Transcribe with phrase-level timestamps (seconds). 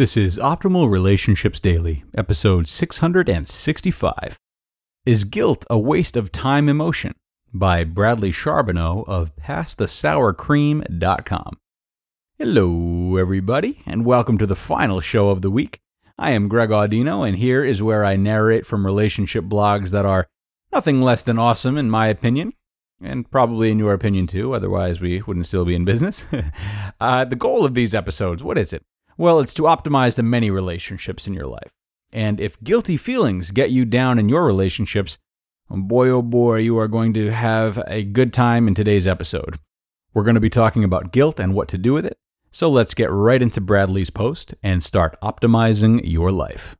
[0.00, 4.38] This is Optimal Relationships Daily, episode 665.
[5.04, 7.14] Is Guilt a Waste of Time Emotion?
[7.52, 11.58] by Bradley Charbonneau of PastTheSourCream.com.
[12.38, 15.80] Hello, everybody, and welcome to the final show of the week.
[16.18, 20.28] I am Greg Audino, and here is where I narrate from relationship blogs that are
[20.72, 22.54] nothing less than awesome, in my opinion,
[23.02, 26.24] and probably in your opinion too, otherwise, we wouldn't still be in business.
[27.02, 28.82] uh, the goal of these episodes, what is it?
[29.20, 31.74] Well, it's to optimize the many relationships in your life.
[32.10, 35.18] And if guilty feelings get you down in your relationships,
[35.68, 39.58] boy oh boy, you are going to have a good time in today's episode.
[40.14, 42.16] We're going to be talking about guilt and what to do with it.
[42.50, 46.78] So let's get right into Bradley's post and start optimizing your life.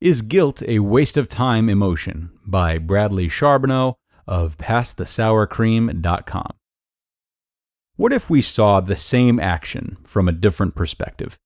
[0.00, 2.32] Is Guilt a Waste of Time Emotion?
[2.44, 6.54] by Bradley Charbonneau of PastTheSourCream.com.
[7.96, 11.38] What if we saw the same action from a different perspective?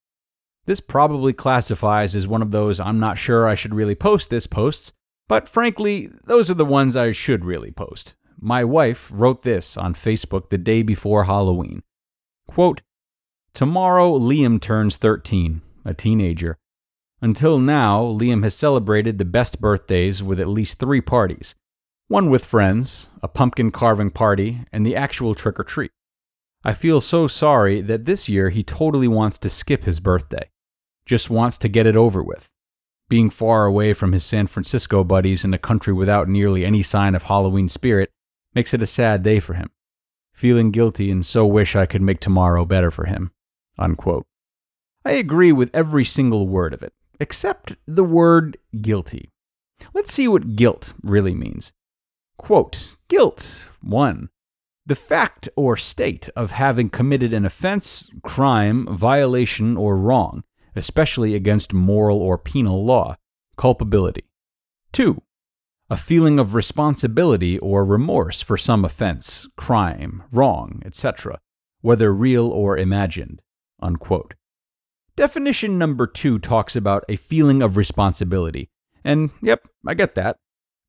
[0.65, 4.47] This probably classifies as one of those I'm not sure I should really post this
[4.47, 4.93] posts,
[5.29, 8.15] but frankly, those are the ones I should really post.
[8.41, 11.83] My wife wrote this on Facebook the day before Halloween.
[12.47, 12.81] Quote,
[13.53, 16.57] Tomorrow Liam turns 13, a teenager.
[17.21, 21.55] Until now, Liam has celebrated the best birthdays with at least three parties
[22.07, 25.91] one with friends, a pumpkin carving party, and the actual trick or treat.
[26.65, 30.51] I feel so sorry that this year he totally wants to skip his birthday.
[31.07, 32.51] Just wants to get it over with.
[33.09, 37.15] Being far away from his San Francisco buddies in a country without nearly any sign
[37.15, 38.11] of Halloween spirit
[38.55, 39.71] makes it a sad day for him.
[40.35, 43.31] Feeling guilty and so wish I could make tomorrow better for him.
[43.79, 44.27] Unquote.
[45.05, 49.31] I agree with every single word of it, except the word guilty.
[49.95, 51.73] Let's see what guilt really means.
[52.37, 54.29] Quote, guilt, 1
[54.89, 60.43] the fact or state of having committed an offense, crime, violation, or wrong,
[60.75, 63.15] especially against moral or penal law,
[63.59, 64.25] culpability.
[64.93, 65.21] 2.
[65.91, 71.39] A feeling of responsibility or remorse for some offense, crime, wrong, etc.,
[71.83, 73.43] whether real or imagined.
[73.81, 74.35] Unquote.
[75.17, 78.71] Definition number two talks about a feeling of responsibility.
[79.05, 80.39] And yep, I get that.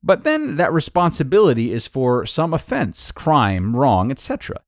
[0.02, 4.62] But then that responsibility is for some offense, crime, wrong, etc.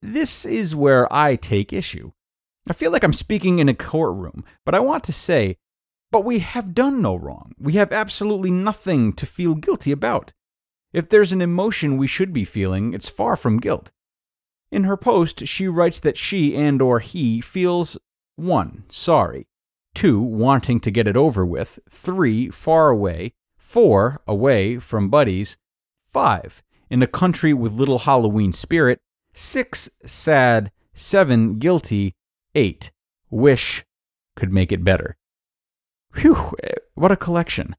[0.00, 2.12] This is where I take issue.
[2.68, 5.56] I feel like I'm speaking in a courtroom, but I want to say,
[6.12, 7.52] but we have done no wrong.
[7.58, 10.32] We have absolutely nothing to feel guilty about.
[10.92, 13.92] If there's an emotion we should be feeling, it's far from guilt.
[14.72, 17.98] In her post, she writes that she and or he feels
[18.36, 18.84] 1.
[18.88, 19.46] sorry,
[19.94, 20.20] 2.
[20.20, 22.50] wanting to get it over with, 3.
[22.50, 23.34] far away,
[23.70, 25.56] Four, away from buddies.
[26.04, 26.60] Five,
[26.90, 28.98] in a country with little Halloween spirit.
[29.32, 30.72] Six, sad.
[30.92, 32.16] Seven, guilty.
[32.56, 32.90] Eight,
[33.30, 33.84] wish
[34.34, 35.16] could make it better.
[36.16, 37.76] Whew, eh, what a collection.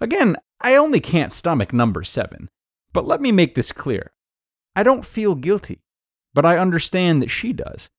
[0.00, 2.48] Again, I only can't stomach number seven.
[2.94, 4.12] But let me make this clear.
[4.74, 5.82] I don't feel guilty,
[6.32, 7.90] but I understand that she does.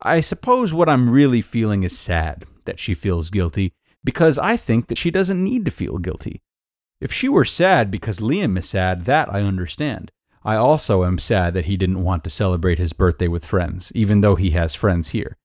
[0.00, 3.72] I suppose what I'm really feeling is sad that she feels guilty
[4.04, 6.40] because I think that she doesn't need to feel guilty.
[7.00, 10.10] If she were sad because Liam is sad, that I understand.
[10.44, 14.20] I also am sad that he didn't want to celebrate his birthday with friends, even
[14.20, 15.36] though he has friends here.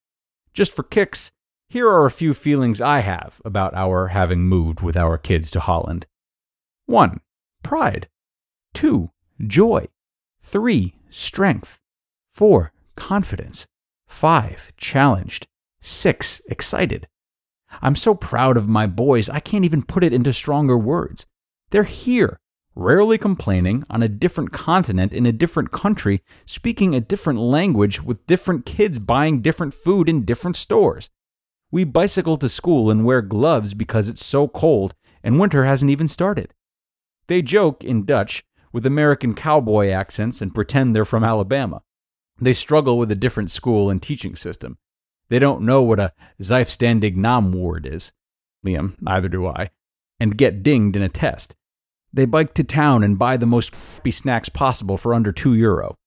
[0.53, 1.31] Just for kicks,
[1.67, 5.59] here are a few feelings I have about our having moved with our kids to
[5.59, 6.05] Holland.
[6.85, 7.19] 1.
[7.63, 8.07] Pride.
[8.73, 9.09] 2.
[9.47, 9.87] Joy.
[10.41, 10.95] 3.
[11.09, 11.79] Strength.
[12.31, 12.71] 4.
[12.95, 13.67] Confidence.
[14.07, 14.73] 5.
[14.77, 15.47] Challenged.
[15.81, 16.41] 6.
[16.49, 17.07] Excited.
[17.81, 21.25] I'm so proud of my boys, I can't even put it into stronger words.
[21.71, 22.39] They're here,
[22.75, 28.25] rarely complaining, on a different continent, in a different country, speaking a different language, with
[28.27, 31.09] different kids buying different food in different stores.
[31.71, 36.07] We bicycle to school and wear gloves because it's so cold and winter hasn't even
[36.07, 36.53] started.
[37.27, 41.81] They joke in Dutch with American cowboy accents and pretend they're from Alabama.
[42.39, 44.77] They struggle with a different school and teaching system.
[45.29, 48.13] They don't know what a Zelfstandig naamwoord is.
[48.65, 49.71] Liam, neither do I.
[50.19, 51.55] And get dinged in a test.
[52.13, 55.97] They bike to town and buy the most crappy snacks possible for under 2 euro.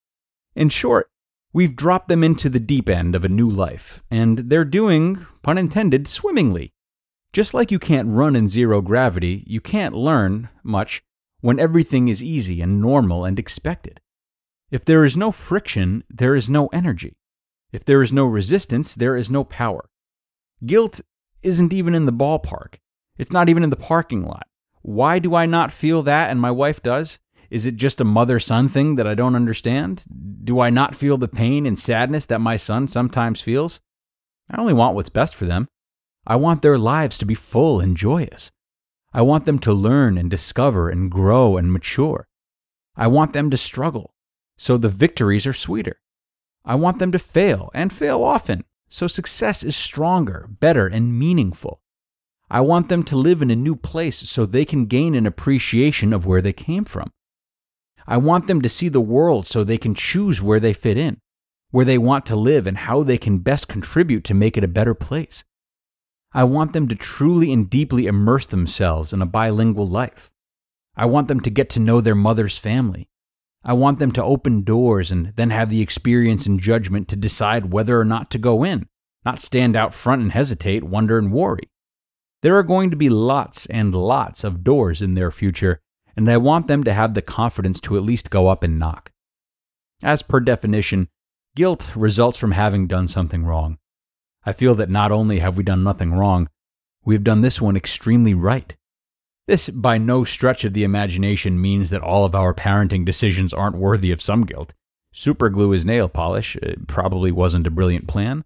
[0.55, 1.11] In short,
[1.53, 5.59] we've dropped them into the deep end of a new life, and they're doing, pun
[5.59, 6.73] intended, swimmingly.
[7.33, 11.03] Just like you can't run in zero gravity, you can't learn much
[11.41, 14.01] when everything is easy and normal and expected.
[14.71, 17.17] If there is no friction, there is no energy.
[17.71, 19.89] If there is no resistance, there is no power.
[20.65, 21.03] Guilt
[21.43, 22.77] isn't even in the ballpark.
[23.19, 24.47] It's not even in the parking lot.
[24.83, 27.19] Why do I not feel that and my wife does?
[27.51, 30.05] Is it just a mother son thing that I don't understand?
[30.45, 33.81] Do I not feel the pain and sadness that my son sometimes feels?
[34.51, 35.69] I only want what's best for them.
[36.27, 38.51] I want their lives to be full and joyous.
[39.13, 42.29] I want them to learn and discover and grow and mature.
[42.97, 44.15] I want them to struggle,
[44.59, 46.01] so the victories are sweeter.
[46.65, 51.81] I want them to fail and fail often, so success is stronger, better, and meaningful.
[52.51, 56.13] I want them to live in a new place so they can gain an appreciation
[56.13, 57.11] of where they came from.
[58.07, 61.19] I want them to see the world so they can choose where they fit in,
[61.71, 64.69] where they want to live, and how they can best contribute to make it a
[64.69, 65.45] better place.
[66.33, 70.31] I want them to truly and deeply immerse themselves in a bilingual life.
[70.97, 73.09] I want them to get to know their mother's family.
[73.63, 77.73] I want them to open doors and then have the experience and judgment to decide
[77.73, 78.89] whether or not to go in,
[79.27, 81.69] not stand out front and hesitate, wonder, and worry.
[82.43, 85.81] There are going to be lots and lots of doors in their future,
[86.17, 89.11] and I want them to have the confidence to at least go up and knock.
[90.03, 91.09] As per definition,
[91.57, 93.79] guilt results from having done something wrong.
[94.47, 96.49] I feel that not only have we done nothing wrong,
[97.05, 98.77] we have done this one extremely right.
[99.49, 103.77] This, by no stretch of the imagination, means that all of our parenting decisions aren't
[103.77, 104.75] worthy of some guilt.
[105.13, 106.55] Superglue is nail polish.
[106.57, 108.45] It probably wasn't a brilliant plan.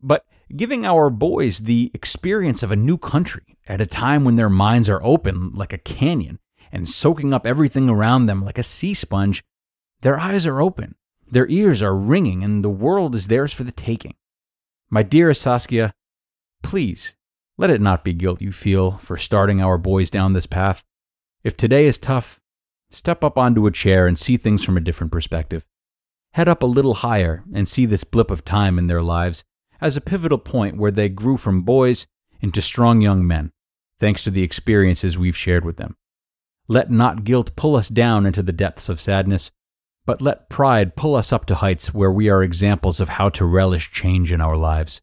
[0.00, 0.24] But
[0.54, 4.88] giving our boys the experience of a new country at a time when their minds
[4.88, 6.38] are open like a canyon
[6.72, 9.44] and soaking up everything around them like a sea sponge,
[10.00, 10.94] their eyes are open,
[11.30, 14.14] their ears are ringing, and the world is theirs for the taking.
[14.90, 15.94] My dearest Saskia,
[16.62, 17.14] please
[17.56, 20.84] let it not be guilt you feel for starting our boys down this path.
[21.42, 22.40] If today is tough,
[22.90, 25.64] step up onto a chair and see things from a different perspective.
[26.32, 29.44] Head up a little higher and see this blip of time in their lives
[29.84, 32.06] as a pivotal point where they grew from boys
[32.40, 33.52] into strong young men,
[34.00, 35.94] thanks to the experiences we've shared with them.
[36.66, 39.50] Let not guilt pull us down into the depths of sadness,
[40.06, 43.44] but let pride pull us up to heights where we are examples of how to
[43.44, 45.02] relish change in our lives.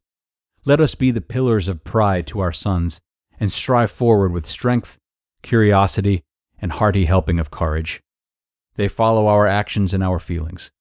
[0.66, 3.01] Let us be the pillars of pride to our sons
[3.39, 4.98] and strive forward with strength,
[5.44, 6.24] curiosity,
[6.60, 8.01] and hearty helping of courage.
[8.78, 10.72] They follow our actions and our feelings.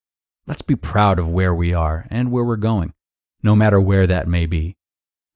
[0.47, 2.95] Let's be proud of where we are and where we're going,
[3.43, 4.77] no matter where that may be.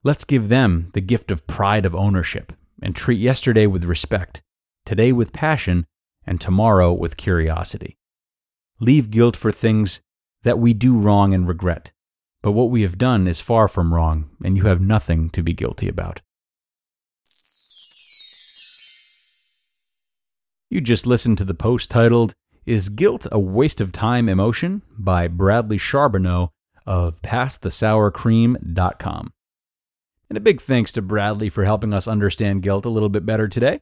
[0.02, 2.52] Let's give them the gift of pride of ownership
[2.82, 4.42] and treat yesterday with respect
[4.84, 5.86] today with passion,
[6.26, 7.96] and tomorrow with curiosity.
[8.80, 10.00] Leave guilt for things
[10.42, 11.92] that we do wrong and regret,
[12.42, 15.52] but what we have done is far from wrong, and you have nothing to be
[15.52, 16.20] guilty about.
[20.70, 22.34] You just listened to the post titled,
[22.66, 24.82] Is Guilt a Waste of Time Emotion?
[24.98, 26.50] by Bradley Charbonneau
[26.86, 29.32] of PastTheSourCream.com.
[30.28, 33.48] And a big thanks to Bradley for helping us understand guilt a little bit better
[33.48, 33.80] today.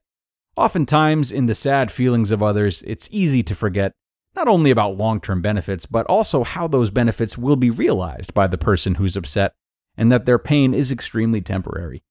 [0.56, 3.92] Oftentimes, in the sad feelings of others, it's easy to forget
[4.34, 8.46] not only about long term benefits, but also how those benefits will be realized by
[8.46, 9.54] the person who's upset,
[9.96, 12.02] and that their pain is extremely temporary.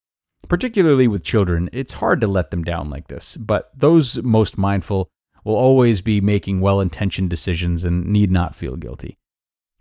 [0.48, 5.10] Particularly with children, it's hard to let them down like this, but those most mindful
[5.44, 9.18] will always be making well intentioned decisions and need not feel guilty.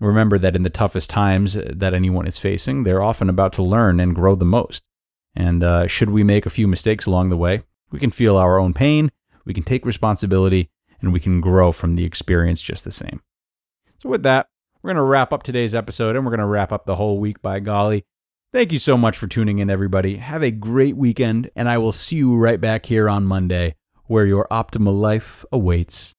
[0.00, 4.00] Remember that in the toughest times that anyone is facing, they're often about to learn
[4.00, 4.82] and grow the most.
[5.36, 8.58] And uh, should we make a few mistakes along the way, we can feel our
[8.58, 9.10] own pain,
[9.44, 13.22] we can take responsibility, and we can grow from the experience just the same.
[13.98, 14.48] So, with that,
[14.82, 17.18] we're going to wrap up today's episode and we're going to wrap up the whole
[17.18, 18.04] week by golly.
[18.52, 20.16] Thank you so much for tuning in, everybody.
[20.16, 23.76] Have a great weekend, and I will see you right back here on Monday
[24.06, 26.16] where your optimal life awaits.